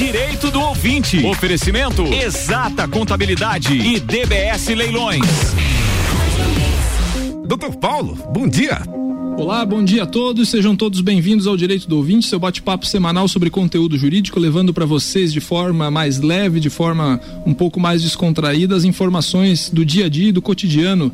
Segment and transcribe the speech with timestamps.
[0.00, 1.22] Direito do Ouvinte.
[1.26, 5.20] Oferecimento Exata Contabilidade e DBS Leilões.
[7.46, 8.80] Doutor Paulo, bom dia.
[9.36, 10.48] Olá, bom dia a todos.
[10.48, 14.86] Sejam todos bem-vindos ao Direito do Ouvinte, seu bate-papo semanal sobre conteúdo jurídico, levando para
[14.86, 20.06] vocês de forma mais leve, de forma um pouco mais descontraída, as informações do dia
[20.06, 21.12] a dia e do cotidiano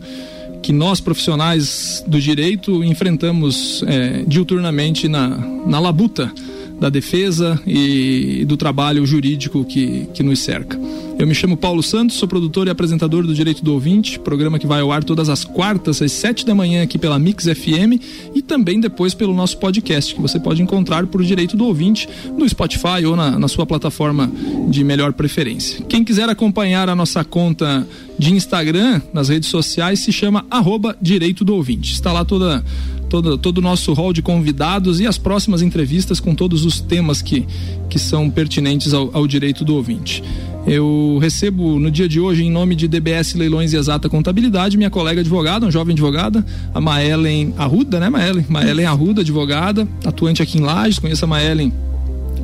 [0.62, 5.26] que nós profissionais do direito enfrentamos é, diuturnamente na,
[5.66, 6.32] na labuta
[6.78, 10.78] da defesa e do trabalho jurídico que, que nos cerca.
[11.18, 14.66] Eu me chamo Paulo Santos, sou produtor e apresentador do Direito do Ouvinte, programa que
[14.66, 17.98] vai ao ar todas as quartas às sete da manhã aqui pela Mix FM
[18.34, 22.06] e também depois pelo nosso podcast, que você pode encontrar por Direito do Ouvinte
[22.36, 24.30] no Spotify ou na, na sua plataforma
[24.68, 25.82] de melhor preferência.
[25.88, 31.46] Quem quiser acompanhar a nossa conta de Instagram nas redes sociais se chama arroba Direito
[31.46, 31.94] do Ouvinte.
[31.94, 32.62] Está lá toda
[33.08, 37.22] todo, todo o nosso hall de convidados e as próximas entrevistas com todos os temas
[37.22, 37.46] que,
[37.88, 40.22] que são pertinentes ao, ao direito do ouvinte.
[40.66, 44.90] Eu recebo no dia de hoje, em nome de DBS Leilões e Exata Contabilidade, minha
[44.90, 48.44] colega advogada, uma jovem advogada, a Maelen Arruda, né, Maelen?
[48.48, 50.98] Maelen Arruda, advogada, atuante aqui em Lages.
[50.98, 51.72] Conheço a Maelen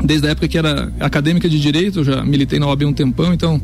[0.05, 3.33] desde a época que era acadêmica de direito, eu já militei na OAB um tempão,
[3.33, 3.61] então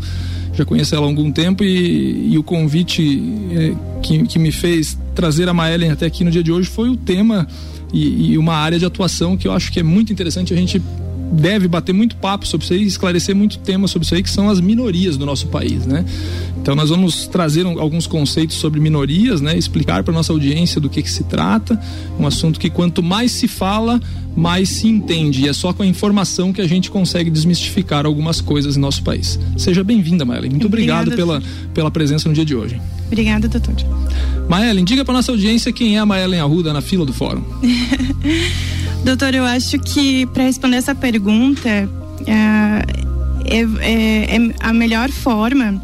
[0.54, 4.98] já conheço ela há algum tempo e, e o convite é, que, que me fez
[5.14, 7.46] trazer a Maelen até aqui no dia de hoje foi o tema
[7.92, 10.82] e, e uma área de atuação que eu acho que é muito interessante a gente
[11.30, 14.48] deve bater muito papo sobre isso aí, esclarecer muito tema sobre isso aí, que são
[14.48, 16.04] as minorias do nosso país, né?
[16.60, 19.56] Então nós vamos trazer um, alguns conceitos sobre minorias, né?
[19.56, 21.80] Explicar para nossa audiência do que, que se trata,
[22.18, 24.00] um assunto que quanto mais se fala,
[24.34, 25.42] mais se entende.
[25.42, 29.02] E é só com a informação que a gente consegue desmistificar algumas coisas em nosso
[29.02, 29.38] país.
[29.56, 30.50] Seja bem-vinda, Maelen.
[30.50, 31.42] Muito Obrigada, obrigado pela,
[31.74, 32.80] pela presença no dia de hoje.
[33.06, 33.74] Obrigada, doutor.
[34.48, 37.42] Maelen, diga para nossa audiência quem é a Maelen Arruda na fila do fórum.
[39.04, 41.88] doutor, eu acho que para responder essa pergunta, é,
[43.44, 45.80] é, é, é a melhor forma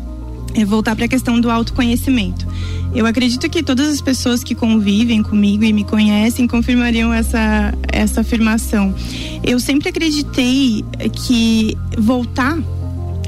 [0.54, 2.46] é voltar para a questão do autoconhecimento.
[2.94, 8.20] Eu acredito que todas as pessoas que convivem comigo e me conhecem confirmariam essa, essa
[8.20, 8.94] afirmação.
[9.42, 12.56] Eu sempre acreditei que voltar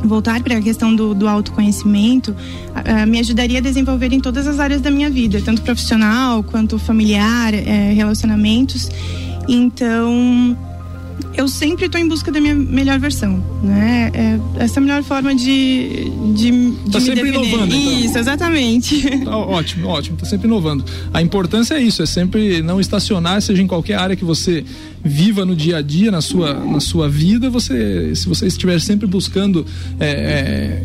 [0.05, 4.61] voltar para a questão do, do autoconhecimento uh, me ajudaria a desenvolver em todas as
[4.61, 8.89] áreas da minha vida, tanto profissional quanto familiar, uh, relacionamentos.
[9.49, 10.57] Então,
[11.37, 14.11] eu sempre estou em busca da minha melhor versão, né?
[14.15, 17.75] É, essa é a melhor forma de, de, de tá sempre inovando.
[17.75, 18.01] Então.
[18.01, 19.03] Isso, exatamente.
[19.25, 20.17] Tá ótimo, ótimo.
[20.17, 20.84] Tá sempre inovando.
[21.12, 24.65] A importância é isso, é sempre não estacionar, seja em qualquer área que você
[25.05, 29.07] viva no dia a dia, na sua, na sua vida, você, se você estiver sempre
[29.07, 29.67] buscando
[30.01, 30.83] é, é,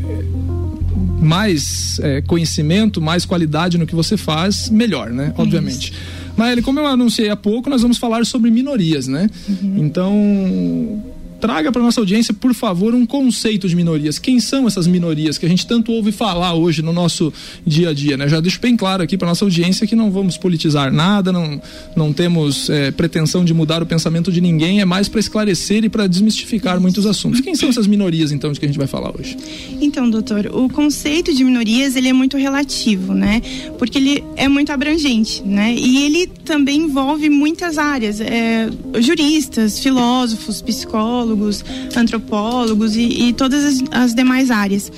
[1.22, 5.33] mais é, conhecimento, mais qualidade no que você faz, melhor, né?
[5.38, 5.91] Obviamente.
[5.91, 6.20] Isso.
[6.41, 9.29] Maeli, como eu anunciei há pouco, nós vamos falar sobre minorias, né?
[9.47, 9.78] Uhum.
[9.78, 11.03] Então,
[11.41, 14.19] traga para nossa audiência, por favor, um conceito de minorias.
[14.19, 17.34] Quem são essas minorias que a gente tanto ouve falar hoje no nosso
[17.66, 18.29] dia a dia, né?
[18.29, 21.59] Já deixo bem claro aqui para nossa audiência que não vamos politizar nada, não,
[21.96, 25.90] não temos é, pretensão de mudar o pensamento de ninguém, é mais para esclarecer e
[25.90, 27.41] para desmistificar muitos assuntos.
[27.41, 29.35] Quem são essas minorias, então, de que a gente vai falar hoje?
[29.81, 33.41] Então, doutor, o conceito de minorias ele é muito relativo, né?
[33.79, 35.73] Porque ele é muito abrangente, né?
[35.73, 38.69] E ele também envolve muitas áreas, é,
[39.00, 41.63] juristas, filósofos, psicólogos sociólogos,
[41.95, 44.91] antropólogos e, e todas as, as demais áreas.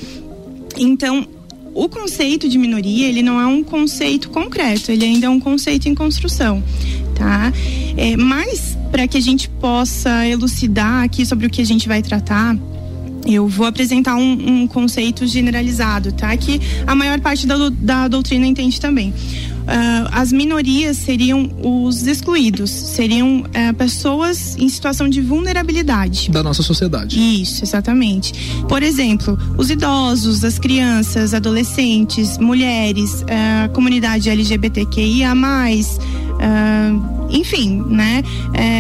[0.78, 1.28] Então,
[1.74, 5.88] o conceito de minoria ele não é um conceito concreto, ele ainda é um conceito
[5.88, 6.64] em construção,
[7.16, 7.52] tá?
[7.98, 12.02] É, mas para que a gente possa elucidar aqui sobre o que a gente vai
[12.02, 12.56] tratar,
[13.26, 16.36] eu vou apresentar um, um conceito generalizado, tá?
[16.36, 19.14] Que a maior parte da, da doutrina entende também.
[19.64, 26.30] Uh, as minorias seriam os excluídos, seriam uh, pessoas em situação de vulnerabilidade.
[26.30, 27.18] Da nossa sociedade.
[27.18, 28.34] Isso, exatamente.
[28.68, 38.22] Por exemplo, os idosos, as crianças, adolescentes, mulheres, uh, comunidade LGBTQIA, uh, enfim, né?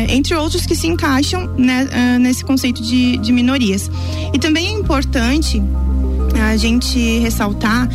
[0.09, 1.87] entre outros que se encaixam né,
[2.19, 3.89] nesse conceito de, de minorias.
[4.31, 5.59] E também é importante
[6.39, 7.89] a gente ressaltar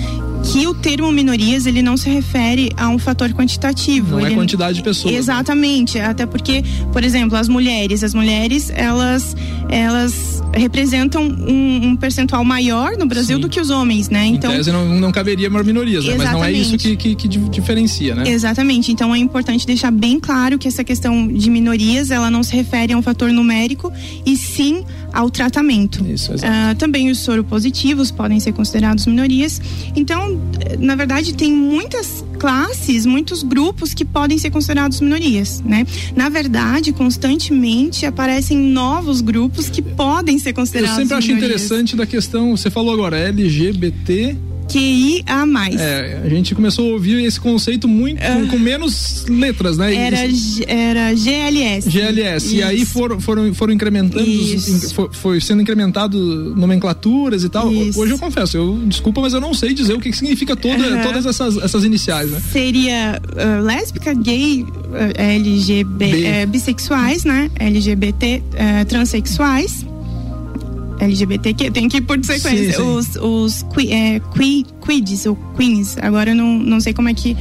[0.44, 4.12] que o termo minorias ele não se refere a um fator quantitativo.
[4.12, 4.32] Não é ele...
[4.32, 5.12] é quantidade de pessoas.
[5.12, 5.19] Né?
[5.19, 9.37] Exatamente, até porque, por exemplo, as mulheres, as mulheres elas
[9.69, 13.43] elas representam um, um percentual maior no Brasil Sim.
[13.43, 14.26] do que os homens, né?
[14.26, 16.14] Então, em tese não, não caberia mais minorias, né?
[16.17, 18.25] mas não é isso que, que, que, diferencia, né?
[18.26, 18.90] Exatamente.
[18.90, 22.93] Então é importante deixar bem claro que essa questão de minorias ela não se refere
[22.93, 23.93] a um fator numérico
[24.25, 26.05] e sim ao tratamento.
[26.06, 29.60] Isso, uh, também os soropositivos podem ser considerados minorias.
[29.96, 30.40] Então,
[30.78, 35.87] na verdade, tem muitas classes, muitos grupos que podem ser considerados minorias, né?
[36.14, 41.52] Na verdade, constantemente aparecem novos grupos que podem ser considerados Eu sempre acho minorias.
[41.52, 44.37] interessante da questão, você falou agora, LGBT
[44.69, 45.25] QIA+.
[45.79, 49.94] É, a gente começou a ouvir esse conceito muito com, com menos letras, né?
[49.94, 51.88] Era, Isso- era GLS.
[51.91, 52.55] GLS.
[52.56, 52.93] E aí Isso.
[52.93, 54.70] foram, foram, foram incrementando, Isso.
[54.70, 56.19] in- foi, foi sendo incrementado
[56.56, 57.73] nomenclaturas e tal.
[57.73, 57.99] Isso.
[58.00, 60.85] Hoje eu confesso, eu desculpa, mas eu não sei dizer o que que significa toda,
[60.87, 61.03] Aham.
[61.03, 62.41] todas essas, essas iniciais, né?
[62.53, 66.25] Seria ah, lésbica, gay, ah, LGB, B.
[66.25, 67.50] eh, bissexuais, né?
[67.59, 69.85] LGBT, eh, transexuais.
[71.00, 72.73] LGBT, que tem que ir por sequência.
[72.73, 72.83] Sim, sim.
[72.83, 77.15] Os, os qui, é, qui, quids, ou queens, agora eu não, não sei como é
[77.15, 77.37] que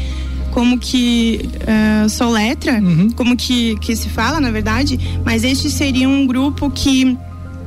[0.52, 3.12] como que ah, soletra, Uhum.
[3.12, 7.16] como que, que se fala, na verdade, mas este seria um grupo que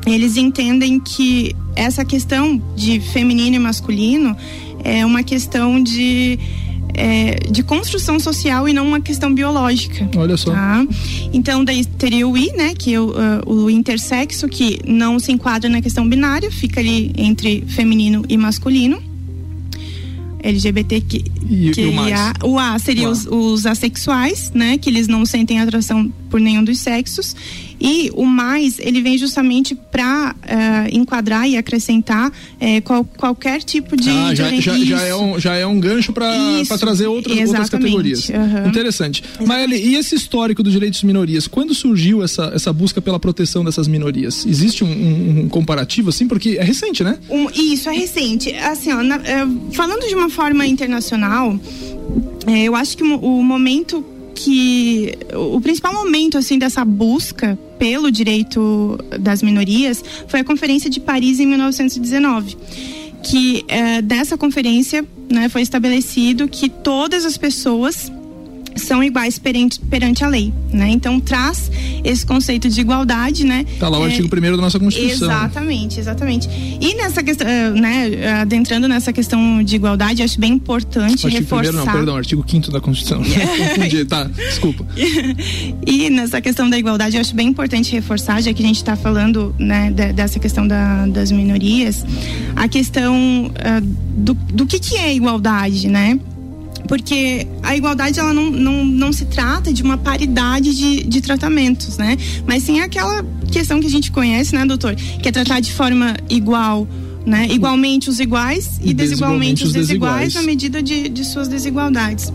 [0.07, 4.37] eles entendem que essa questão de feminino e masculino
[4.83, 6.37] é uma questão de,
[6.95, 10.09] é, de construção social e não uma questão biológica.
[10.17, 10.53] Olha só.
[10.53, 10.87] Tá?
[11.33, 12.75] Então, daí teria o I, né?
[12.77, 17.13] Que é o, ah, o intersexo, que não se enquadra na questão binária, fica ali
[17.17, 19.01] entre feminino e masculino.
[20.43, 22.01] LGBT que, E- que e o?
[22.01, 23.13] A, o A seria O A.
[23.13, 24.79] os, os assexuais, né?
[24.79, 27.37] Que eles não sentem atração por nenhum dos sexos.
[27.81, 30.35] E o mais, ele vem justamente para
[30.93, 32.31] enquadrar e acrescentar
[32.61, 34.11] eh, qual- qualquer tipo de.
[34.11, 36.29] Ah, já, de- já, já, é um, já é um gancho para
[36.79, 38.31] trazer outras, outras categorias.
[38.31, 38.69] aham.
[38.69, 39.23] Interessante.
[39.47, 41.47] Maeli, e esse histórico dos direitos de minorias?
[41.49, 44.45] Quando surgiu essa, essa busca pela proteção dessas minorias?
[44.47, 46.29] Existe um, um- um comparativo, assim?
[46.29, 47.19] Porque é recente, né?
[47.31, 48.53] Um- isso é recente.
[48.55, 51.59] Assim, ó, na- é, falando de uma forma internacional,
[52.65, 54.05] eu acho que o momento
[54.43, 61.01] que o principal momento assim dessa busca pelo direito das minorias foi a Conferência de
[61.01, 62.57] Paris em 1919
[63.23, 68.11] que é, dessa conferência né, foi estabelecido que todas as pessoas
[68.83, 70.89] são iguais perante, perante a lei, né?
[70.91, 71.71] Então traz
[72.05, 73.65] esse conceito de igualdade, né?
[73.79, 75.31] Tá lá o É, artigo 1 da nossa Constituição.
[75.31, 76.49] Exatamente, exatamente.
[76.81, 81.63] E nessa questão, eh, né, adentrando nessa questão de igualdade, acho bem importante Artigo reforçar.
[81.71, 83.23] primeiro, não, perdão, artigo 5 da Constituição.
[83.75, 84.85] Confundi, tá, desculpa.
[85.87, 89.55] E nessa questão da igualdade, acho bem importante reforçar, já que a gente está falando
[89.59, 92.05] né, de- dessa questão da- das minorias,
[92.57, 96.19] a questão ah, do, do que, que é igualdade, né?
[96.89, 101.97] Porque a igualdade ela não, não, não se trata de uma paridade de, de tratamentos,
[101.97, 102.17] né?
[102.47, 104.95] Mas sim aquela questão que a gente conhece, né, doutor?
[104.95, 106.89] Que é tratar de forma igual,
[107.25, 107.47] né?
[107.51, 110.35] Igualmente os iguais e, E desigualmente os desiguais, desiguais.
[110.35, 112.33] na medida de, de suas desigualdades.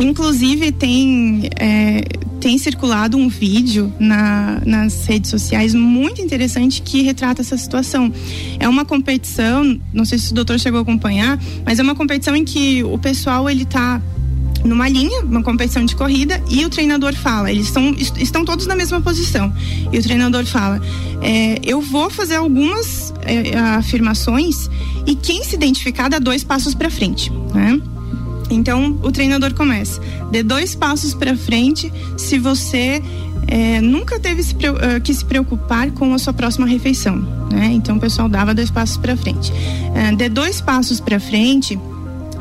[0.00, 2.02] Inclusive tem é,
[2.44, 8.12] tem circulado um vídeo na, nas redes sociais muito interessante que retrata essa situação.
[8.60, 12.36] É uma competição, não sei se o doutor chegou a acompanhar, mas é uma competição
[12.36, 13.98] em que o pessoal ele tá
[14.62, 18.66] numa linha, uma competição de corrida, e o treinador fala, eles estão, est- estão todos
[18.66, 19.50] na mesma posição.
[19.90, 20.82] E o treinador fala:
[21.22, 24.68] é, eu vou fazer algumas é, afirmações
[25.06, 27.80] e quem se identificar dá dois passos para frente, né?
[28.50, 30.00] Então o treinador começa:
[30.30, 33.02] dê dois passos para frente se você
[33.46, 37.16] é, nunca teve se eh, que se preocupar com a sua próxima refeição,
[37.50, 37.70] né?
[37.72, 39.52] Então o pessoal dava dois passos para frente.
[39.94, 41.78] Eh, dê dois passos para frente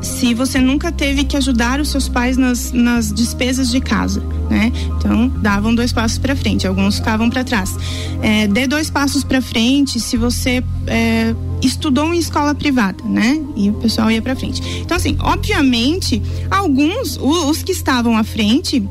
[0.04, 4.72] se você nunca teve que ajudar os seus pais nas, nas despesas de casa, né?
[4.98, 7.76] Então davam dois passos para frente, alguns ficavam para trás.
[8.22, 13.42] É, dê dois passos para frente se você é, estudou em escola privada, né?
[13.56, 14.62] E o pessoal ia para frente.
[14.82, 18.84] Então assim, obviamente, alguns, os que estavam à frente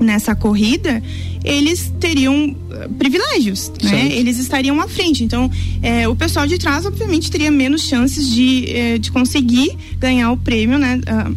[0.00, 1.02] nessa corrida,
[1.44, 4.08] eles teriam eh, privilégios, né?
[4.12, 5.22] Eles estariam à frente.
[5.24, 5.50] Então,
[5.82, 10.36] eh, o pessoal de trás, obviamente, teria menos chances de, eh, de conseguir ganhar o
[10.36, 11.00] prêmio, né?
[11.06, 11.30] Ah,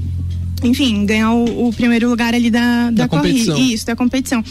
[0.63, 3.57] enfim, ganhar o, o primeiro lugar ali da, da, Da corrida.
[3.59, 4.43] Isso, da competição.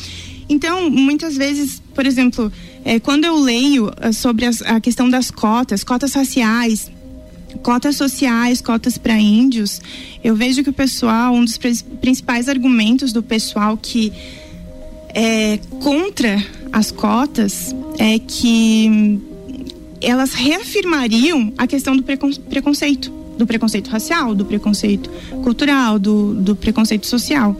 [0.48, 2.50] Então, muitas vezes, por exemplo,
[2.84, 6.90] eh, quando eu leio sobre as- a questão das cotas, cotas raciais,
[7.62, 9.80] cotas sociais, cotas para índios,
[10.22, 14.12] eu vejo que o pessoal, um dos prin- principais argumentos do pessoal que
[15.14, 16.42] é contra
[16.72, 19.20] as cotas é que
[20.00, 25.10] elas reafirmariam a questão do precon- preconceito, do preconceito racial, do preconceito
[25.42, 27.56] cultural, do, do preconceito social.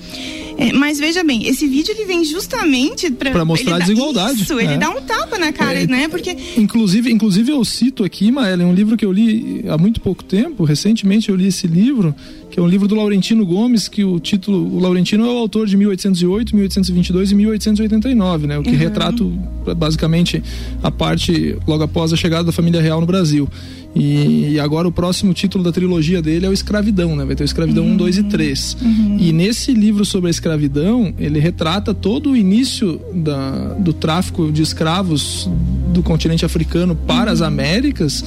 [0.60, 4.74] É, mas veja bem, esse vídeo ele vem justamente para mostrar a desigualdade, Isso, ele
[4.74, 4.78] é.
[4.78, 6.06] dá um tapa na cara, É, né?
[6.08, 10.22] Porque Inclusive, inclusive eu cito aqui, Maela, um livro que eu li há muito pouco
[10.22, 12.14] tempo, recentemente eu li esse livro,
[12.50, 15.66] que é um livro do Laurentino Gomes, que o título, o Laurentino é o autor
[15.66, 18.58] de 1808, 1822 e 1889, né?
[18.58, 20.42] O que retrata o- basicamente
[20.82, 23.48] a parte logo após a chegada da família real no Brasil.
[23.94, 27.24] E, agora o próximo título da trilogia dele é o Escravidão, né?
[27.24, 27.94] Vai ter o Escravidão uhum.
[27.94, 28.76] 1, 2 e 3.
[28.80, 29.16] Uhum.
[29.18, 34.62] E nesse livro sobre a escravidão, ele retrata todo o início da, do tráfico de
[34.62, 35.50] escravos
[35.92, 37.32] do continente africano para uhum.
[37.32, 38.24] as Américas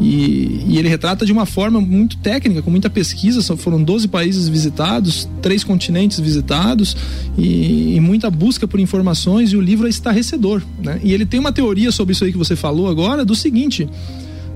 [0.00, 3.40] e, e, ele retrata de uma forma muito técnica, com muita pesquisa.
[3.40, 6.96] Só foram 12 países visitados, três continentes visitados
[7.38, 9.52] e, e, muita busca por informações.
[9.52, 10.62] E o livro é estarrecedor.
[10.82, 11.00] Né?
[11.02, 13.88] E ele tem uma teoria sobre isso aí que você falou agora, do seguinte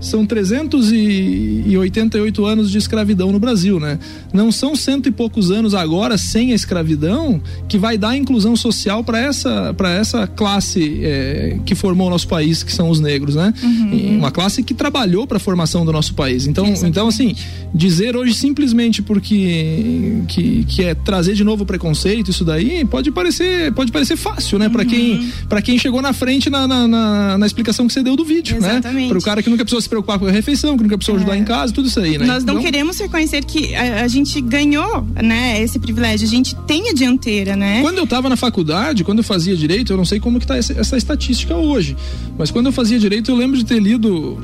[0.00, 3.98] são 388 anos de escravidão no Brasil, né?
[4.32, 9.04] Não são cento e poucos anos agora sem a escravidão que vai dar inclusão social
[9.04, 13.34] para essa, para essa classe é, que formou o nosso país, que são os negros,
[13.34, 13.52] né?
[13.62, 14.18] Uhum.
[14.18, 16.46] Uma classe que trabalhou para a formação do nosso país.
[16.46, 17.34] Então, então assim,
[17.74, 23.10] dizer hoje simplesmente porque que, que é trazer de novo o preconceito, isso daí pode
[23.10, 24.66] parecer, pode parecer fácil, né?
[24.66, 24.72] Uhum.
[24.72, 28.16] Para quem, para quem chegou na frente na, na, na, na, explicação que você deu
[28.16, 28.72] do vídeo, né?
[28.72, 29.02] Exatamente.
[29.02, 29.08] né?
[29.08, 31.34] Para o cara que nunca precisou se preocupar com a refeição, que nunca precisou ajudar
[31.34, 31.38] é.
[31.38, 32.24] em casa, tudo isso aí, né?
[32.24, 32.64] Nós não então...
[32.64, 37.56] queremos reconhecer que a, a, gente ganhou, né, esse privilégio, a gente tem a dianteira,
[37.56, 37.82] né?
[37.82, 40.56] Quando eu estava na faculdade, quando eu fazia direito, eu não sei como que tá
[40.56, 41.96] essa, essa estatística hoje,
[42.38, 44.38] mas quando eu fazia direito, eu lembro de ter lido,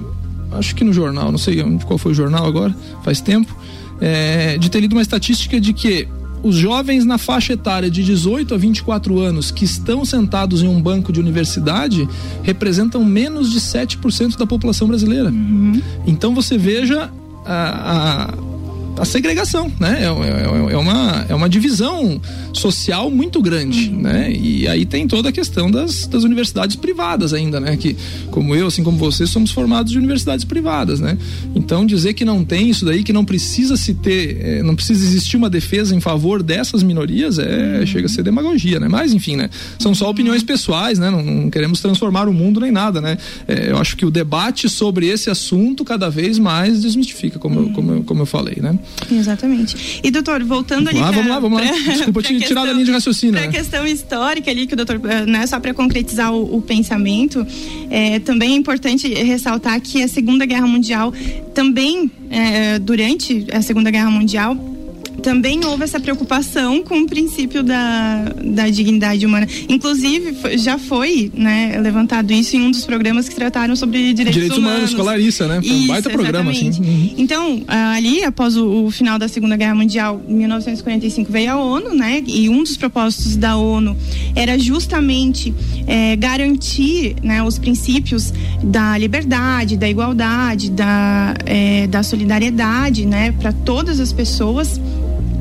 [0.52, 3.56] acho que no jornal, não sei qual foi o jornal agora, faz tempo,
[4.00, 6.06] é, de ter lido uma estatística de que
[6.46, 10.80] os jovens na faixa etária de 18 a 24 anos que estão sentados em um
[10.80, 12.08] banco de universidade
[12.42, 15.30] representam menos de 7% da população brasileira.
[15.30, 15.82] Uhum.
[16.06, 17.10] Então você veja
[17.44, 18.55] a, a
[18.98, 19.98] a segregação, né?
[20.00, 22.20] É, é, é, uma, é uma divisão
[22.52, 24.00] social muito grande, uhum.
[24.00, 24.32] né?
[24.32, 27.76] E aí tem toda a questão das, das universidades privadas ainda, né?
[27.76, 27.96] Que,
[28.30, 31.18] como eu, assim como você, somos formados de universidades privadas, né?
[31.54, 35.04] Então dizer que não tem isso daí, que não precisa se ter, é, não precisa
[35.04, 37.86] existir uma defesa em favor dessas minorias, é, uhum.
[37.86, 38.88] chega a ser demagogia, né?
[38.88, 39.50] Mas enfim, né?
[39.78, 41.10] São só opiniões pessoais, né?
[41.10, 43.18] Não, não queremos transformar o mundo nem nada, né?
[43.46, 47.66] É, eu acho que o debate sobre esse assunto cada vez mais desmistifica, como, uhum.
[47.66, 48.78] eu, como, eu, como eu falei, né?
[49.10, 50.00] Exatamente.
[50.02, 50.98] E doutor, voltando ali.
[50.98, 51.70] Ah, pra, vamos lá, vamos lá.
[51.70, 53.34] Desculpa te questão, tirar da linha de raciocínio.
[53.34, 53.52] Para a né?
[53.52, 57.46] questão histórica ali, que o doutor, eh, né, só para concretizar o, o pensamento,
[57.90, 61.12] é, também é importante ressaltar que a Segunda Guerra Mundial
[61.54, 64.75] também, é, durante a Segunda Guerra Mundial,
[65.22, 69.46] também houve essa preocupação com o princípio da, da dignidade humana.
[69.68, 74.58] Inclusive, já foi né, levantado isso em um dos programas que trataram sobre direitos, direitos
[74.58, 74.90] humanos.
[74.90, 75.62] Direitos humanos, Larissa, né?
[75.62, 76.70] Foi um baita programa, assim.
[76.70, 77.14] Uhum.
[77.16, 81.94] Então, ali, após o, o, final da Segunda Guerra Mundial, em 1945, veio a ONU,
[81.94, 82.22] né?
[82.26, 83.96] E um dos propósitos da ONU
[84.34, 85.54] era justamente
[85.86, 88.32] é, garantir né, os princípios
[88.62, 93.32] da liberdade, da igualdade, da, é, da solidariedade, né?
[93.32, 94.80] Para todas as pessoas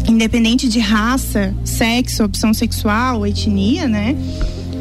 [0.08, 4.16] independente de raça, sexo, opção sexual, etnia, né?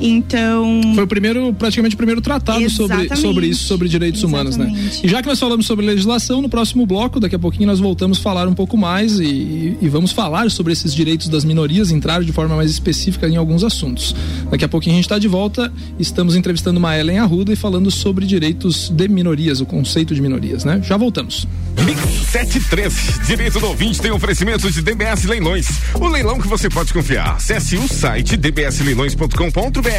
[0.06, 0.82] Então.
[0.94, 4.54] Foi o primeiro, praticamente o primeiro tratado sobre, sobre isso, sobre direitos Exatamente.
[4.56, 5.00] humanos, né?
[5.02, 8.18] E já que nós falamos sobre legislação, no próximo bloco, daqui a pouquinho nós voltamos
[8.18, 12.23] a falar um pouco mais e, e vamos falar sobre esses direitos das minorias, entrar
[12.23, 14.14] de forma mais específica em alguns assuntos.
[14.50, 17.90] Daqui a pouquinho a gente está de volta, estamos entrevistando uma Ellen Arruda e falando
[17.90, 20.82] sobre direitos de minorias, o conceito de minorias, né?
[20.84, 21.49] Já voltamos.
[21.82, 25.66] Mix 73, direito do ouvinte tem oferecimento de DBS Leilões.
[25.94, 27.37] O leilão que você pode confiar.
[27.37, 29.93] Acesse o site dbsleilões.com.br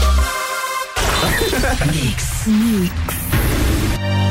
[1.87, 2.45] Mix.
[2.45, 4.30] Mix.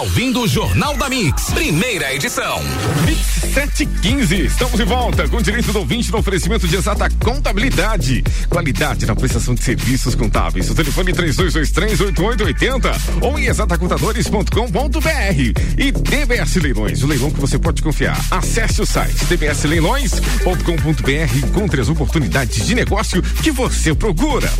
[0.01, 2.59] ouvindo o Jornal da Mix, primeira edição.
[3.05, 3.19] Mix
[3.53, 4.45] 715.
[4.45, 8.23] Estamos de volta com direito do ouvinte no oferecimento de exata contabilidade.
[8.49, 10.71] Qualidade na prestação de serviços contábeis.
[10.71, 15.61] O telefone 32238880 ou em exatacontadores.com.br.
[15.77, 18.19] E DBS Leilões, o leilão que você pode confiar.
[18.31, 24.51] Acesse o site dbsleilões.com.br e encontre as oportunidades de negócio que você procura.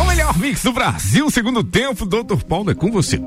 [0.00, 3.20] O melhor mix do Brasil, segundo tempo, doutor Paulo, é com você.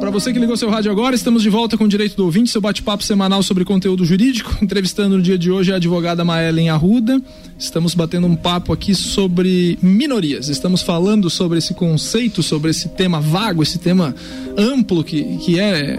[0.00, 2.48] Para você que ligou seu rádio agora, estamos de volta com o Direito do Ouvinte,
[2.48, 4.56] seu bate-papo semanal sobre conteúdo jurídico.
[4.64, 7.20] Entrevistando no dia de hoje a advogada Maelen Arruda.
[7.58, 10.48] Estamos batendo um papo aqui sobre minorias.
[10.48, 14.14] Estamos falando sobre esse conceito, sobre esse tema vago, esse tema
[14.56, 15.98] amplo que, que é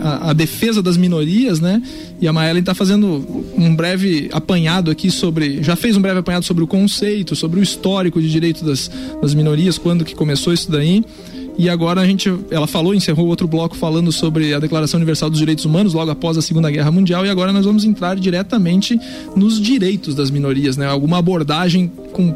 [0.00, 1.82] a, a defesa das minorias, né?
[2.22, 5.62] E a Maelen está fazendo um breve apanhado aqui sobre.
[5.62, 8.90] Já fez um breve apanhado sobre o conceito, sobre o histórico de direito das,
[9.20, 11.04] das minorias, quando que começou isso daí.
[11.58, 15.38] E agora a gente, ela falou, encerrou outro bloco falando sobre a Declaração Universal dos
[15.38, 18.98] Direitos Humanos logo após a Segunda Guerra Mundial e agora nós vamos entrar diretamente
[19.36, 20.86] nos direitos das minorias, né?
[20.86, 22.32] Alguma abordagem com,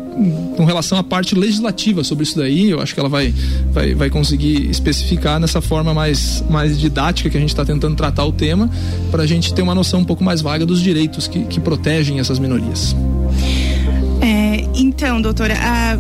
[0.57, 3.35] com relação à parte legislativa sobre isso daí, eu acho que ela vai,
[3.73, 8.25] vai, vai conseguir especificar nessa forma mais, mais didática que a gente está tentando tratar
[8.25, 8.71] o tema,
[9.11, 12.19] para a gente ter uma noção um pouco mais vaga dos direitos que, que protegem
[12.19, 12.95] essas minorias.
[14.21, 15.99] É, então, doutora, a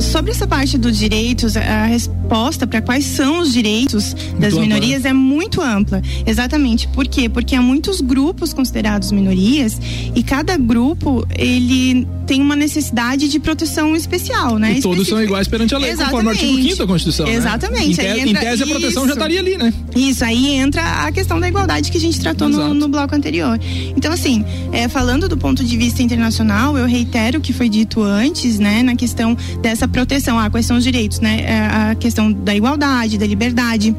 [0.00, 1.88] sobre essa parte dos direitos, a
[2.28, 5.08] resposta para quais são os direitos das muito minorias ampla.
[5.08, 6.02] é muito ampla.
[6.26, 6.86] Exatamente.
[6.88, 7.28] Por quê?
[7.28, 9.80] Porque há muitos grupos considerados minorias
[10.14, 14.74] e cada grupo ele tem uma necessidade de proteção especial, né?
[14.76, 16.26] E todos são iguais perante a lei, Exatamente.
[16.26, 17.26] conforme o artigo 5 da Constituição.
[17.26, 17.34] Né?
[17.34, 18.02] Exatamente.
[18.02, 18.18] Né?
[18.18, 19.72] Em, te, em tese a proteção já estaria ali, né?
[19.96, 23.58] Isso, aí entra a questão da igualdade que a gente tratou no, no, bloco anterior.
[23.96, 28.02] Então, assim, é, falando do ponto de vista internacional, eu reitero o que foi dito
[28.02, 30.38] antes, né, na questão dessa proteção.
[30.38, 31.40] Ah, quais são os direitos, né?
[31.40, 33.94] É, a questão da igualdade, da liberdade,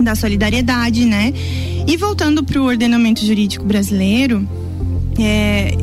[0.00, 1.32] da solidariedade, né?
[1.86, 4.46] E voltando para o ordenamento jurídico brasileiro,
[5.18, 5.74] é,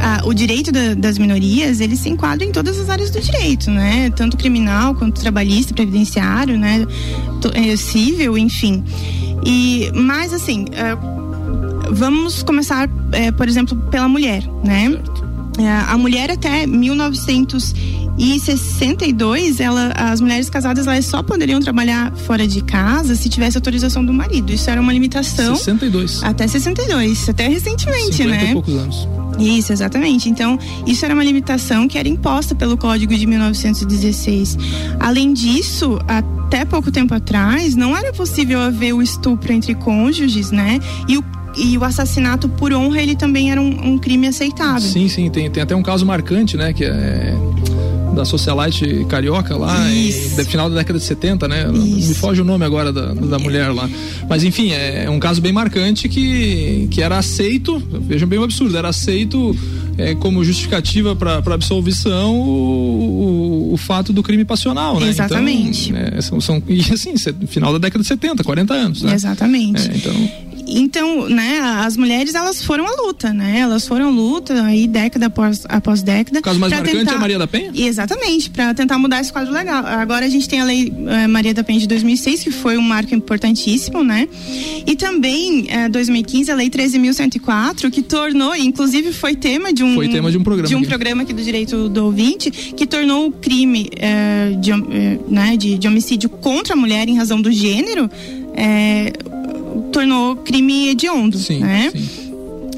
[0.00, 3.70] a, o direito da, das minorias ele se enquadra em todas as áreas do direito,
[3.70, 4.10] né?
[4.10, 6.86] Tanto criminal quanto trabalhista, previdenciário, né?
[7.54, 8.82] É, civil, enfim.
[9.44, 10.96] E mas assim, é,
[11.90, 14.98] vamos começar, é, por exemplo, pela mulher, né?
[15.58, 16.66] É, a mulher até
[18.16, 24.04] 1962, ela, as mulheres casadas elas só poderiam trabalhar fora de casa se tivesse autorização
[24.04, 24.52] do marido.
[24.52, 25.56] Isso era uma limitação.
[25.56, 26.22] 62.
[26.22, 28.50] Até 62, até recentemente, 50 né?
[28.50, 29.08] E poucos anos.
[29.38, 30.28] Isso, exatamente.
[30.28, 34.58] Então, isso era uma limitação que era imposta pelo Código de 1916.
[35.00, 40.78] Além disso, até pouco tempo atrás, não era possível haver o estupro entre cônjuges, né?
[41.08, 44.80] E o e o assassinato por honra ele também era um, um crime aceitável.
[44.80, 47.34] Sim, sim, tem, tem até um caso marcante, né, que é
[48.14, 50.12] da socialite carioca lá, em,
[50.44, 51.66] final da década de 70, né?
[51.72, 52.08] Isso.
[52.08, 53.88] Me foge o nome agora da, da mulher lá.
[54.28, 58.44] Mas enfim, é, é um caso bem marcante que, que era aceito, vejam bem o
[58.44, 59.56] absurdo, era aceito
[59.98, 65.08] é, como justificativa para absolvição o, o, o, fato do crime passional, né?
[65.08, 65.90] Exatamente.
[65.90, 67.14] Então, é, são, são, e assim,
[67.46, 69.14] final da década de 70, 40 anos, né?
[69.14, 69.90] Exatamente.
[69.90, 73.60] É, então então, né, as mulheres elas foram à luta, né?
[73.60, 76.38] Elas foram à luta aí década após, após década.
[76.38, 77.12] O caso mais marcante tentar...
[77.12, 77.70] é a Maria da Penha?
[77.74, 79.84] Exatamente, para tentar mudar esse quadro legal.
[79.86, 82.82] Agora a gente tem a lei eh, Maria da Penha de 2006, que foi um
[82.82, 84.28] marco importantíssimo, né?
[84.86, 90.08] E também, eh, 2015, a lei 13.104, que tornou, inclusive foi tema de um foi
[90.08, 90.88] tema de um programa de um aqui.
[90.88, 95.78] programa aqui do direito do ouvinte, que tornou o crime eh, de, eh, né, de,
[95.78, 98.08] de homicídio contra a mulher em razão do gênero
[98.54, 99.12] é,
[99.92, 101.90] tornou crime hediondo, sim, né?
[101.92, 102.08] Sim.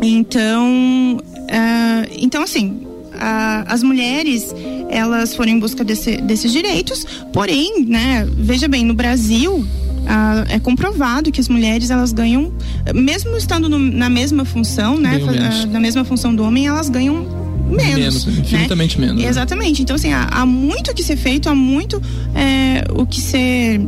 [0.02, 2.70] Então, uh, então assim,
[3.14, 4.54] uh, as mulheres
[4.90, 8.28] elas foram em busca desse, desses direitos, porém, né?
[8.36, 9.64] Veja bem, no Brasil
[10.04, 12.52] Uh, é comprovado que as mulheres elas ganham,
[12.94, 17.26] mesmo estando no, na mesma função, né, uh, na mesma função do homem, elas ganham
[17.70, 18.32] menos, menos né?
[18.38, 19.06] infinitamente né?
[19.06, 19.24] menos.
[19.24, 19.80] Exatamente.
[19.80, 22.02] Então assim há, há, muito que ser feito, há muito
[22.34, 23.80] é, o que ser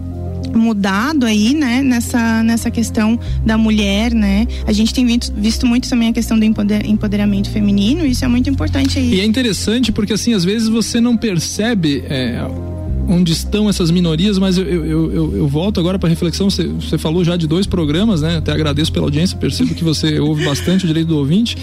[0.59, 4.47] mudado aí, né, nessa, nessa questão da mulher, né?
[4.67, 8.49] A gente tem visto, visto muito também a questão do empoderamento feminino, isso é muito
[8.49, 9.15] importante aí.
[9.15, 12.05] E é interessante porque, assim, às vezes você não percebe.
[12.09, 12.45] É
[13.09, 16.51] onde estão essas minorias, mas eu, eu, eu, eu volto agora para reflexão.
[16.51, 18.37] Você, você falou já de dois programas, né?
[18.39, 21.57] Até agradeço pela audiência, percebo que você ouve bastante o direito do ouvinte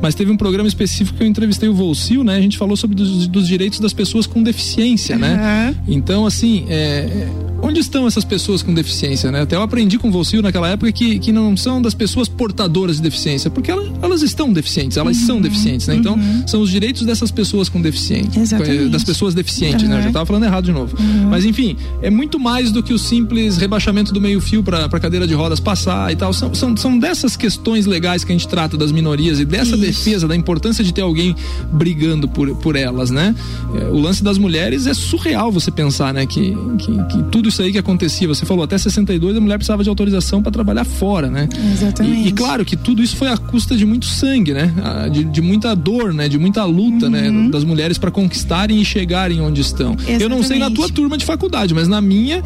[0.00, 2.36] mas teve um programa específico que eu entrevistei o Volcil, né?
[2.36, 5.20] A gente falou sobre dos, dos direitos das pessoas com deficiência, uhum.
[5.20, 5.74] né?
[5.86, 7.28] Então, assim, é,
[7.62, 9.42] onde estão essas pessoas com deficiência, né?
[9.42, 12.96] Até eu aprendi com o Volcil naquela época que, que não são das pessoas portadoras
[12.96, 15.26] de deficiência, porque elas, elas estão deficientes, elas uhum.
[15.26, 15.96] são deficientes, né?
[15.96, 16.46] Então, uhum.
[16.46, 18.88] são os direitos dessas pessoas com deficiência, Exatamente.
[18.88, 19.98] das pessoas deficientes, né?
[19.98, 20.96] Eu já tava falando errado de novo.
[20.98, 21.28] Uhum.
[21.28, 25.34] Mas, enfim, é muito mais do que o simples rebaixamento do meio-fio para cadeira de
[25.34, 26.32] rodas passar e tal.
[26.32, 30.28] São, são, são dessas questões legais que a gente trata das minorias e dessa defesa,
[30.28, 31.34] da importância de ter alguém
[31.72, 33.34] brigando por, por elas, né?
[33.74, 36.26] É, o lance das mulheres é surreal você pensar, né?
[36.26, 39.82] Que, que, que, tudo isso aí que acontecia, você falou, até 62 a mulher precisava
[39.82, 41.48] de autorização para trabalhar fora, né?
[41.72, 42.24] Exatamente.
[42.24, 44.72] E, e, claro que tudo isso foi à custa de muito sangue, né?
[45.12, 46.28] De, de muita dor, né?
[46.28, 47.28] De muita luta, né?
[47.28, 47.44] uhum.
[47.44, 47.50] né?
[47.50, 49.92] Das mulheres para conquistarem e chegarem onde estão.
[49.92, 50.22] Exatamente.
[50.22, 52.42] Eu não sei na tua turma de faculdade, mas na minha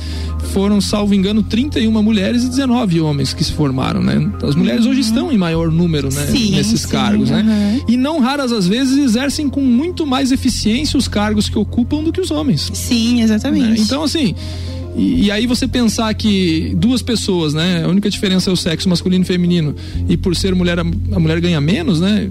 [0.52, 4.30] foram, salvo engano, 31 mulheres e 19 homens que se formaram, né?
[4.42, 4.92] As mulheres uhum.
[4.92, 6.26] hoje estão em maior número, né?
[6.26, 7.42] Sim, Nesses sim, cargos, uhum.
[7.42, 7.80] né?
[7.88, 12.12] E não raras às vezes exercem com muito mais eficiência os cargos que ocupam do
[12.12, 12.70] que os homens.
[12.72, 13.68] Sim, exatamente.
[13.68, 13.76] Né?
[13.78, 14.34] Então, assim.
[14.94, 17.82] E, e, aí você pensar que duas pessoas, né?
[17.82, 19.74] A única diferença é o sexo masculino e feminino.
[20.06, 22.28] E por ser mulher, a, a mulher ganha menos, né?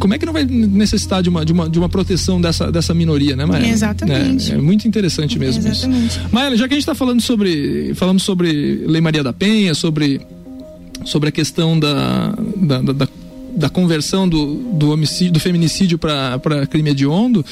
[0.00, 2.92] como é que não vai necessitar de uma, de uma, de uma proteção dessa, dessa
[2.92, 3.68] minoria, né, Maia?
[3.68, 4.50] Exatamente.
[4.50, 6.18] É, é muito interessante mesmo Exatamente.
[6.18, 6.20] isso.
[6.32, 10.20] Maia, já que a gente está falando sobre, falando sobre Lei Maria da Penha, sobre,
[11.04, 13.08] sobre a questão da, da, da
[13.56, 17.44] da conversão do, do homicídio, do feminicídio para crime hediondo.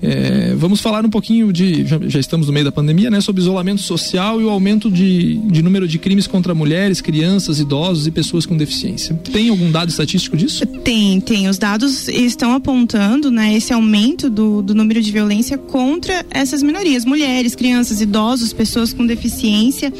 [0.00, 1.84] É, vamos falar um pouquinho de.
[1.86, 3.20] Já, já, estamos no meio da pandemia, né?
[3.20, 8.06] Sobre isolamento social e o aumento de, de número de crimes contra mulheres, crianças, idosos
[8.06, 9.14] e pessoas com deficiência.
[9.32, 10.64] Tem algum dado estatístico disso?
[10.66, 11.48] Tem, tem.
[11.48, 17.04] Os dados estão apontando né, esse aumento do, do número de violência contra essas minorias,
[17.04, 19.92] mulheres, crianças, idosos, pessoas com deficiência.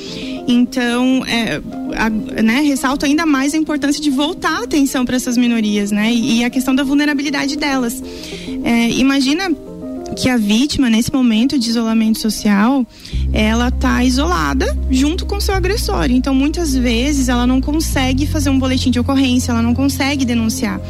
[0.46, 1.60] Então, é,
[1.96, 6.12] a, né, ressalto ainda mais a importância de voltar a atenção para essas minorias, né?
[6.12, 8.02] E, e, a questão da vulnerabilidade delas.
[8.64, 9.50] É, imagina
[10.18, 12.84] que a vítima, nesse momento de isolamento social,
[13.32, 16.06] ela tá isolada junto com seu agressor.
[16.10, 20.80] Então, muitas vezes, ela não consegue fazer um boletim de ocorrência, ela não consegue denunciar.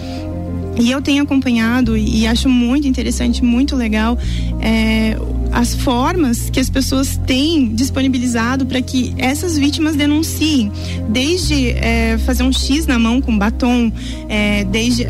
[0.80, 4.16] E eu tenho acompanhado e acho muito interessante, muito legal
[4.60, 5.18] é,
[5.52, 10.72] as formas que as pessoas têm disponibilizado para que essas vítimas denunciem,
[11.08, 13.92] desde é, fazer um X na mão com batom,
[14.28, 15.04] é, desde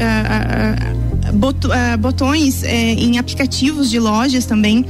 [1.98, 4.84] botões é, em aplicativos de lojas também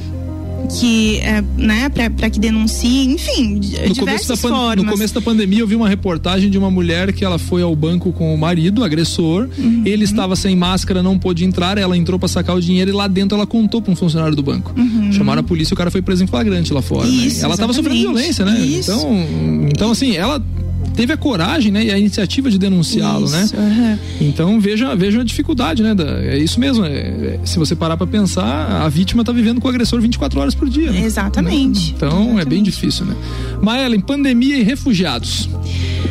[0.69, 4.75] que é, né para que denuncie, enfim, no diversas formas.
[4.77, 7.75] No começo da pandemia eu vi uma reportagem de uma mulher que ela foi ao
[7.75, 9.81] banco com o marido, agressor, uhum.
[9.85, 13.07] ele estava sem máscara, não pôde entrar, ela entrou para sacar o dinheiro e lá
[13.07, 14.73] dentro ela contou para um funcionário do banco.
[14.77, 15.11] Uhum.
[15.11, 17.07] Chamaram a polícia, e o cara foi preso em flagrante lá fora.
[17.07, 17.13] Né?
[17.13, 17.45] Isso, né?
[17.45, 18.59] Ela estava sofrendo violência, né?
[18.59, 18.91] Isso.
[18.91, 19.25] Então,
[19.71, 20.43] então assim, ela
[20.99, 23.49] teve a coragem, né, e a iniciativa de denunciá-lo, né?
[23.53, 23.97] Uhum.
[24.19, 25.95] Então veja, veja a dificuldade, né?
[25.95, 26.83] Da, é isso mesmo.
[26.83, 30.37] É, é, se você parar para pensar, a vítima está vivendo com o agressor 24
[30.41, 30.91] horas por dia.
[30.91, 31.05] Né?
[31.05, 31.93] Exatamente.
[31.95, 32.41] Então Exatamente.
[32.41, 33.15] é bem difícil, né?
[33.61, 35.49] Maela, pandemia e refugiados.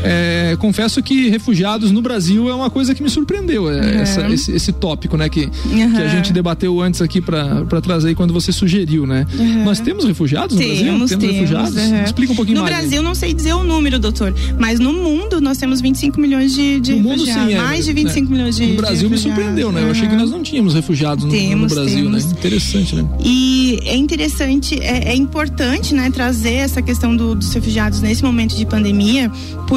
[0.02, 4.00] É, confesso que refugiados no Brasil é uma coisa que me surpreendeu, é, uhum.
[4.00, 5.92] essa, esse, esse, tópico, né, que, uhum.
[5.92, 9.26] que a gente debateu antes aqui para trazer quando você sugeriu, né?
[9.38, 9.64] Uhum.
[9.64, 10.92] Nós temos refugiados no temos, Brasil?
[10.92, 11.76] Temos, temos refugiados?
[12.04, 12.76] Explica um pouquinho no mais.
[12.76, 16.54] No Brasil, não sei dizer o número, doutor, mas no mundo nós temos 25 milhões
[16.54, 17.42] de, de no refugiados.
[17.42, 18.36] Mundo, sim, é, mais de 25 né?
[18.36, 19.82] milhões de No Brasil me surpreendeu, né?
[19.82, 22.24] Eu achei que nós não tínhamos refugiados no, temos, no Brasil, temos.
[22.24, 22.32] né?
[22.32, 23.08] Interessante, né?
[23.24, 28.56] E é interessante, é, é importante, né, trazer essa questão do, dos refugiados nesse momento
[28.56, 29.30] de pandemia,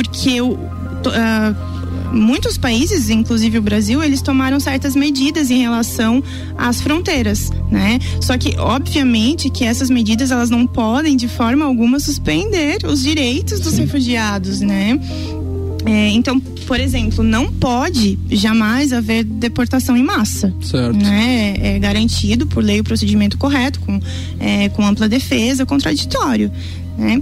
[0.03, 1.71] porque o uh,
[2.11, 6.21] muitos países, inclusive o Brasil, eles tomaram certas medidas em relação
[6.57, 7.99] às fronteiras, né?
[8.19, 13.59] Só que, obviamente, que essas medidas elas não podem de forma alguma suspender os direitos
[13.59, 14.99] dos refugiados, né?
[15.85, 20.53] É, então, por exemplo, não pode jamais haver deportação em massa.
[20.61, 20.95] Certo.
[20.95, 21.53] Né?
[21.59, 23.99] É, é garantido por lei o procedimento correto, com,
[24.39, 26.49] é, com ampla defesa, contraditório.
[26.97, 27.21] Né?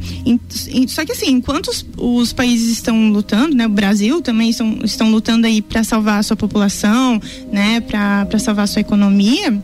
[0.88, 5.10] Só que assim, enquanto os, os, países estão lutando, né, o Brasil também estão, estão
[5.10, 7.20] lutando aí para salvar a sua população,
[7.52, 9.60] né, para salvar a sua economia,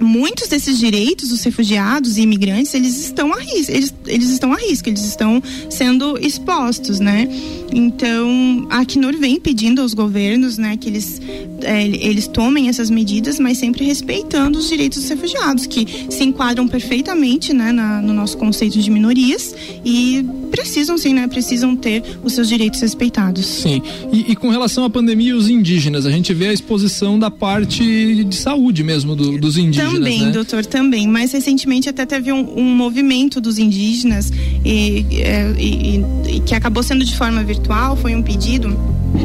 [0.00, 4.56] muitos desses direitos dos refugiados e imigrantes eles estão a risco eles, eles estão a
[4.56, 7.28] risco eles estão sendo expostos né?
[7.72, 11.20] Então a Acnur vem pedindo aos governos né que eles
[11.62, 16.66] é, eles tomem essas medidas mas sempre respeitando os direitos dos refugiados que se enquadram
[16.68, 19.54] perfeitamente né na, no nosso conceito de minorias
[19.84, 21.26] e precisam sim, né?
[21.26, 23.44] Precisam ter os seus direitos respeitados.
[23.46, 23.82] Sim.
[24.12, 27.30] E, e com relação à pandemia e os indígenas, a gente vê a exposição da
[27.30, 29.94] parte de saúde mesmo do, dos indígenas.
[29.94, 30.30] Também, né?
[30.30, 31.06] doutor, também.
[31.08, 34.32] Mais recentemente até teve um, um movimento dos indígenas
[34.64, 36.04] e, é, e,
[36.36, 38.76] e, que acabou sendo de forma virtual, foi um pedido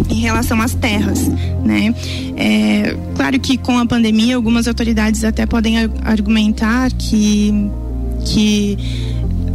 [0.10, 1.28] em relação às terras,
[1.64, 1.94] né?
[2.38, 7.54] É, claro que com a pandemia algumas autoridades até podem argumentar que
[8.26, 8.78] que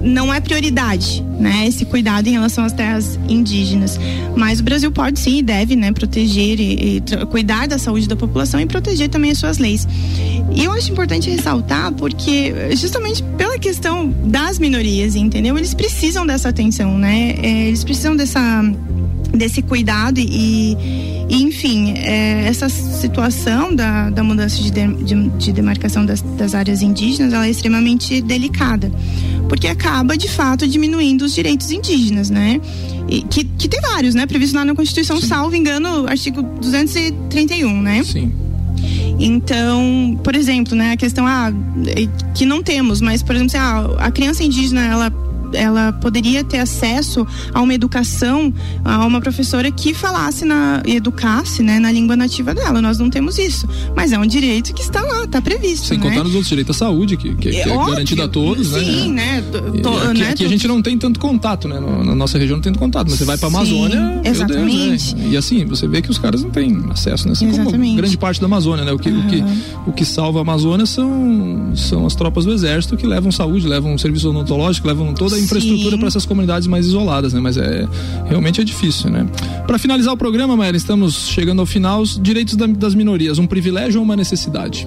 [0.05, 1.67] não é prioridade, né?
[1.67, 3.99] Esse cuidado em relação às terras indígenas.
[4.37, 8.15] Mas o Brasil pode sim e deve, né, proteger e, e cuidar da saúde da
[8.15, 9.89] população e proteger também as suas leis.
[10.55, 15.57] E eu acho importante ressaltar porque justamente pela questão das minorias, entendeu?
[15.57, 17.35] Eles precisam dessa atenção, né?
[17.43, 18.63] É, eles precisam dessa
[19.37, 20.77] desse cuidado e,
[21.29, 26.83] e enfim, é, essa situação da, da mudança de, de, de demarcação das, das, áreas
[26.83, 28.91] indígenas ela é extremamente delicada,
[29.49, 32.61] porque acaba de fato diminuindo os direitos indígenas, né?
[33.09, 34.27] E, que, que tem vários, né?
[34.27, 35.27] Previsto lá na Constituição, Sim.
[35.27, 38.03] salvo engano, artigo 231, né?
[38.05, 38.33] Sim.
[39.19, 41.53] Então, por exemplo, né, a questão ah,
[42.35, 45.13] que não temos, mas por exemplo, ah, a criança indígena ela
[45.55, 48.53] ela poderia ter acesso a uma educação,
[48.85, 52.81] a uma professora que falasse na educasse, né, na língua nativa dela.
[52.81, 55.87] Nós não temos isso, mas é um direito que está lá, está previsto.
[55.87, 56.05] Sem né?
[56.05, 58.81] contar nos outros direitos à saúde que, que, que é, é garantido a todos, né?
[58.81, 59.43] Sim, né?
[59.83, 60.31] To, aqui, né?
[60.31, 61.79] aqui a gente não tem tanto contato, né?
[61.81, 65.15] Na nossa região não tem contato, mas você vai para Amazônia, exatamente.
[65.15, 65.29] Deus, né?
[65.31, 67.33] E assim você vê que os caras não têm acesso, né?
[67.33, 67.73] Assim exatamente.
[67.73, 68.93] como grande parte da Amazônia, né?
[68.93, 69.21] O que, uhum.
[69.21, 69.45] o que
[69.87, 73.97] o que salva a Amazônia são são as tropas do exército que levam saúde, levam
[73.99, 77.41] serviço odontológico, levam toda a infraestrutura para essas comunidades mais isoladas, né?
[77.41, 77.87] Mas é
[78.27, 79.27] realmente é difícil, né?
[79.67, 82.01] Para finalizar o programa, Maera, estamos chegando ao final.
[82.01, 84.87] Os direitos da, das minorias, um privilégio ou uma necessidade?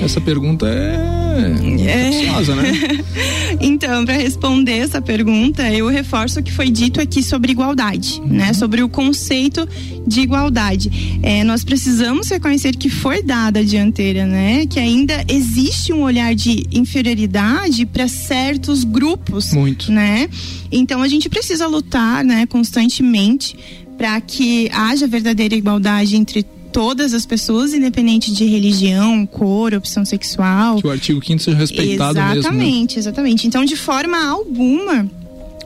[0.00, 2.54] Essa pergunta é é.
[2.54, 3.04] né?
[3.60, 8.28] então, para responder essa pergunta, eu reforço o que foi dito aqui sobre igualdade, uhum.
[8.28, 8.52] né?
[8.52, 9.68] Sobre o conceito
[10.06, 11.20] de igualdade.
[11.22, 14.66] É, nós precisamos reconhecer que foi dada a dianteira, né?
[14.66, 19.90] Que ainda existe um olhar de inferioridade para certos grupos, Muito.
[19.90, 20.28] né?
[20.70, 23.56] Então a gente precisa lutar, né, constantemente
[23.96, 26.44] para que haja verdadeira igualdade entre
[26.76, 30.76] todas as pessoas, independente de religião, cor, opção sexual.
[30.76, 32.38] Que o artigo 5 seja respeitado exatamente, mesmo.
[32.38, 33.00] Exatamente, né?
[33.00, 33.46] exatamente.
[33.46, 35.10] Então, de forma alguma,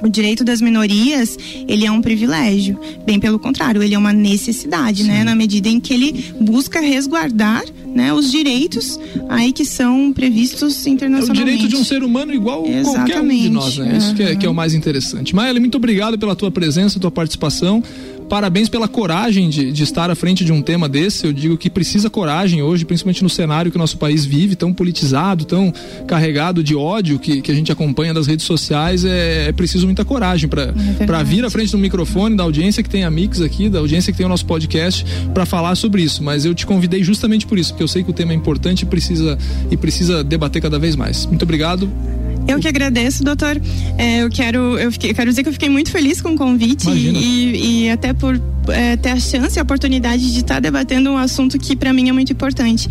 [0.00, 2.78] o direito das minorias, ele é um privilégio.
[3.04, 5.14] Bem pelo contrário, ele é uma necessidade, né?
[5.14, 5.18] Sim.
[5.18, 5.24] né?
[5.24, 7.64] Na medida em que ele busca resguardar
[7.94, 8.98] né, os direitos
[9.28, 11.40] aí que são previstos internacionalmente.
[11.40, 13.12] É o direito de um ser humano igual Exatamente.
[13.12, 13.96] qualquer um de nós, né?
[13.96, 15.34] Isso que é, que é o mais interessante.
[15.34, 17.82] Maia, muito obrigado pela tua presença, tua participação
[18.30, 21.26] parabéns pela coragem de, de, estar à frente de um tema desse.
[21.26, 24.72] Eu digo que precisa coragem hoje, principalmente no cenário que o nosso país vive, tão
[24.72, 25.74] politizado, tão
[26.06, 29.04] carregado de ódio que, que a gente acompanha das redes sociais.
[29.04, 30.72] É, é preciso muita coragem para
[31.18, 34.12] é vir à frente do microfone, da audiência que tem a Mix aqui, da audiência
[34.12, 36.22] que tem o nosso podcast, para falar sobre isso.
[36.22, 38.82] Mas eu te convidei justamente por isso, porque eu sei que o tema é importante
[38.82, 39.38] e precisa,
[39.70, 41.24] e precisa debater cada vez mais.
[41.24, 41.90] Muito obrigado.
[42.50, 43.60] Eu que agradeço, doutor.
[43.96, 46.90] É, eu quero, eu fiquei, quero dizer que eu fiquei muito feliz com o convite
[46.90, 51.16] e, e, até por é, ter a chance e a oportunidade de estar debatendo um
[51.16, 52.88] assunto que para mim é muito importante.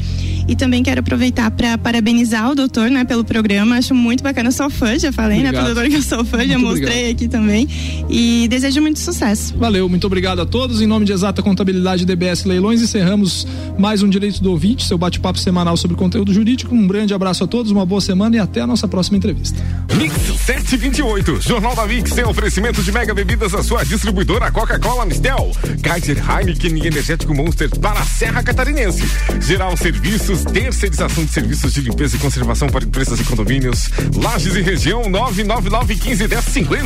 [0.47, 3.77] E também quero aproveitar para parabenizar o doutor, né, pelo programa.
[3.77, 4.49] Acho muito bacana.
[4.49, 5.53] Eu sou fã, já falei, obrigado.
[5.53, 7.11] né, pro doutor que eu sou fã, muito já mostrei obrigado.
[7.11, 7.67] aqui também.
[8.09, 9.53] E desejo muito sucesso.
[9.57, 10.81] Valeu, muito obrigado a todos.
[10.81, 13.45] Em nome de Exata Contabilidade DBS Leilões, encerramos
[13.77, 16.73] mais um Direito do Ouvinte, seu bate-papo semanal sobre conteúdo jurídico.
[16.73, 19.48] Um grande abraço a todos, uma boa semana e até a nossa próxima entrevista.
[19.95, 25.51] Mix 728, Jornal da Mix tem oferecimento de mega bebidas a sua distribuidora Coca-Cola Mistel,
[25.83, 29.03] Kaiser Heineken e Energético Monster para a Serra Catarinense.
[29.41, 33.89] Geral Serviços, terceirização de serviços de limpeza e conservação para empresas e condomínios.
[34.15, 36.79] Lages e região 999151050.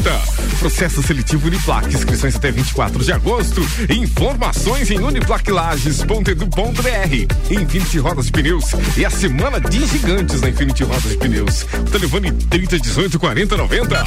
[0.59, 3.61] Processo seletivo Uniplac, inscrições até 24 de agosto.
[3.89, 7.51] Informações em uniplaclages.edu.br.
[7.51, 8.65] Infinity Rodas de Pneus
[8.97, 11.65] e a semana de gigantes na Infinity Rodas de Pneus.
[11.91, 14.03] Telefone 30 18 40 90.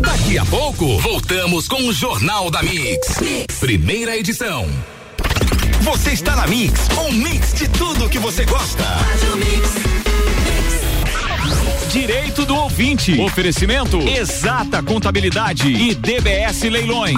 [0.00, 3.18] Daqui a pouco, voltamos com o Jornal da mix.
[3.60, 4.68] Primeira edição.
[5.82, 8.84] Você está na Mix, um mix de tudo que você gosta.
[11.90, 13.18] Direito do ouvinte.
[13.20, 17.16] Oferecimento Exata Contabilidade e DBS Leilões.